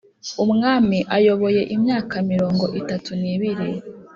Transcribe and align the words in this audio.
Umwami 0.43 0.97
ayoboye 1.15 1.61
imyaka 1.75 2.15
mirongo 2.31 2.63
itatu 2.79 3.11
n 3.21 3.23
ibiri 3.33 3.67